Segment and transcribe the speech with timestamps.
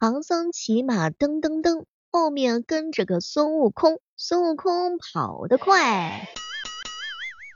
[0.00, 6.28] 唐僧骑马噔噔噔，后面跟着个孙悟空，孙悟空跑得快。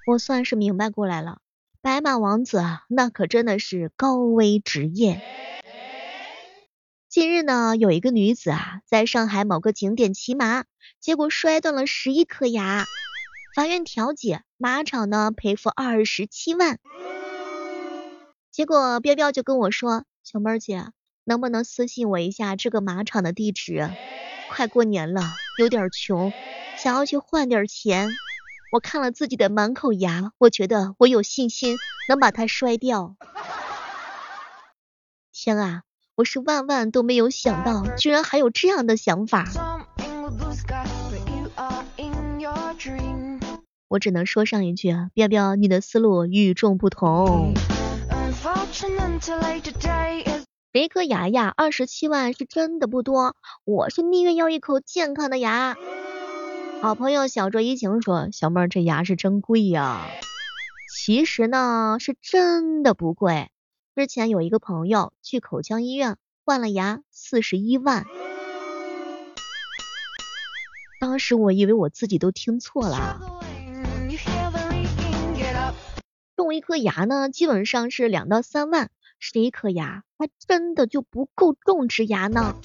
[0.08, 1.38] 我算是明白过来了，
[1.82, 5.22] 白马王子啊，那可真的是高危职业。
[7.08, 10.64] 近日呢，有一个女子啊，在上海某个景点骑马，
[10.98, 12.86] 结果摔断了十一颗牙，
[13.54, 16.80] 法院调解，马场呢赔付二十七万。
[18.50, 20.86] 结果彪彪就跟我说：“小妹儿姐，
[21.24, 23.90] 能不能私信我一下这个马场的地址？
[24.50, 25.22] 快过年了，
[25.58, 26.32] 有点穷，
[26.76, 28.10] 想要去换点钱。
[28.72, 31.76] 我看了自己的满口牙，我觉得我有信心
[32.08, 33.16] 能把它摔掉。
[35.32, 35.82] 天啊！”
[36.14, 39.48] 我是万万都没有想到，居然还有这样的想法。
[43.88, 47.54] 我只能说上一句，彪彪，你的思路与众不同。
[48.10, 50.41] Unfortunately, today is
[50.74, 55.76] 这颗牙呀，二十七万是真的不多，我是宁愿要一口健康的牙。
[56.80, 60.08] 好朋友小卓怡情说，小妹儿这牙是真贵呀。
[60.90, 63.50] 其实呢，是真的不贵。
[63.94, 68.06] 之前有一个朋友去口腔医院换了牙，四十一万。
[70.98, 73.20] 当时我以为我自己都听错了。
[76.34, 78.90] 种一颗牙呢，基本上是两到三万，
[79.24, 82.56] 十一颗牙还真的就不够种植牙呢。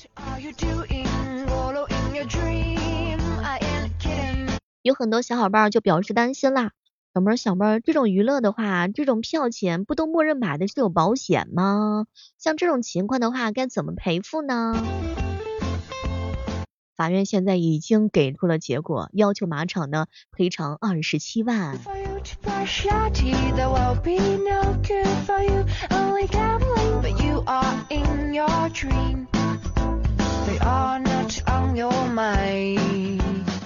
[4.82, 6.72] 有很多小伙伴就表示担心啦。
[7.14, 12.08] 小妹儿，小妹儿，这种娱乐的话，这种票钱不都默认买的是有保险吗？
[12.40, 14.84] 像这种情况的话，该怎么赔付呢？
[16.96, 21.78] 法院现在已经给出了结果，要求马场呢赔偿二十七万。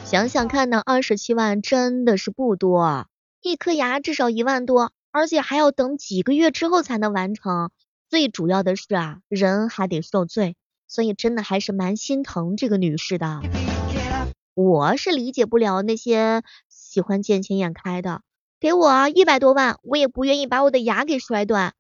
[0.06, 3.08] 想想看呢，二十七万真的是不多。
[3.42, 7.72] 一颗牙至少一万多，而且还要等几个月之后才能完成。
[8.10, 10.56] 最主要的是啊，人还得受罪，
[10.88, 13.42] 所以真的还是蛮心疼这个女士的。
[14.54, 18.22] 我是理解不了那些喜欢见钱眼开的，
[18.62, 21.74] 给我一百多万，我也不愿意把我的牙给摔断。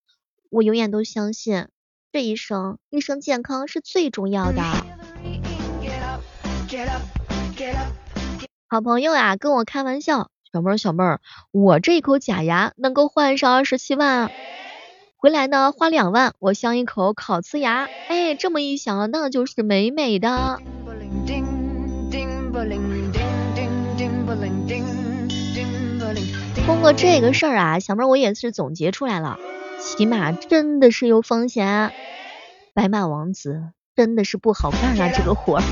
[0.49, 1.67] 我永远都相信，
[2.11, 4.63] 这一生一生健康是最重要的。
[8.67, 10.31] 好朋友呀，跟我开玩笑。
[10.51, 11.21] 小妹儿，小妹儿，
[11.51, 14.31] 我这一口假牙能够换上二十七万，
[15.17, 20.59] 回来呢花两万，我镶一口烤瓷牙，哎，这么一想，那就是美美的。
[26.65, 29.39] 通过这个事儿啊，小妹儿我也是总结出来了，
[29.79, 31.91] 骑马真的是有风险，
[32.73, 35.63] 白马王子真的是不好干啊，这个活儿。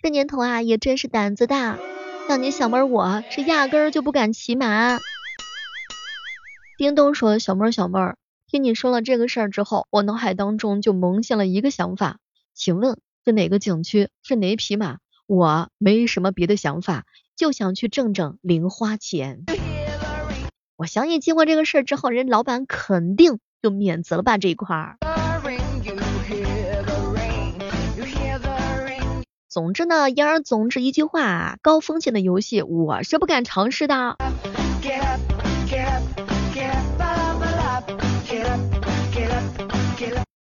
[0.00, 1.78] 这年头啊，也真是胆子大。
[2.28, 4.98] 像你小妹儿，我是压根儿就不敢骑马。
[6.76, 12.18] 叮咚说：“小妹儿，小妹儿，听你说了这个事儿之后，我脑海当中就萌现了一个想法。
[12.54, 14.10] 请问是哪个景区？
[14.22, 14.98] 是哪匹马？
[15.28, 17.04] 我没什么别的想法，
[17.36, 19.44] 就想去挣挣零花钱。
[20.74, 24.96] 我相信经过这个事儿之后，人老板肯定就免责了吧这一块儿。”
[29.50, 34.16] 总之呢，言而总之一句话，高风险的游戏我是不敢尝试的。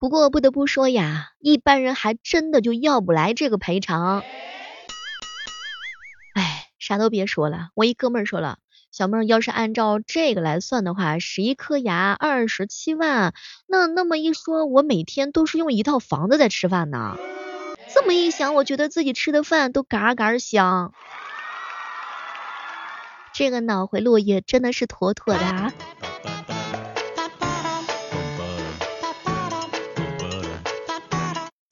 [0.00, 4.24] 不过不得不说呀，一般人还真的就要不来这个赔偿。
[6.82, 8.58] 啥都别说了，我一哥们儿说了，
[8.90, 13.34] 小妹儿要是按照这个来算的话，十一颗牙二十七万，
[13.68, 17.16] 那那么一说，我每天都是用一套房子在吃饭呢。
[17.94, 20.92] 这么一想，我觉得自己吃的饭都嘎嘎香。
[23.32, 25.72] 这个脑回路也真的是妥妥的啊。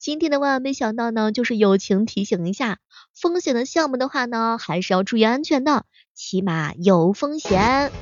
[0.01, 2.79] 今天的万万没想到呢，就是友情提醒一下，
[3.13, 7.93] 风险的项目的话呢，还是要注意安全的，起码有风险。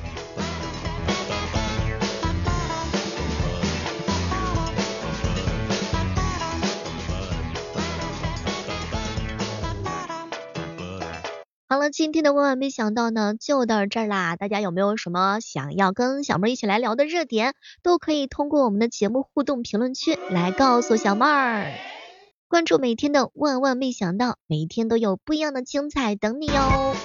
[11.72, 14.34] 好了，今天的万万没想到呢，就到这儿啦。
[14.34, 21.72] 大家有没有什么想要跟小妹一起来聊的热点，都可以通过我们的节目互动评论区来告诉小妹儿。
[22.48, 26.96] 关注每天的万万没想到，每天都有不一样的精彩等你哟。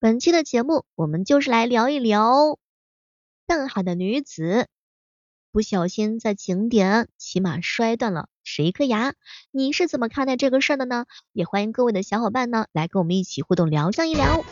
[0.00, 2.58] 本期的节目，我们就是来聊一聊
[3.46, 4.66] 邓海的女子
[5.52, 9.14] 不小心在景点骑马摔断了十一颗牙，
[9.52, 11.04] 你是怎么看待这个事儿的呢？
[11.32, 14.42] 也欢迎各位的小伙伴呢来跟我们一起互动聊上一聊。